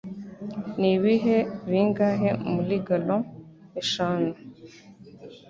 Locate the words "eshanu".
3.81-4.31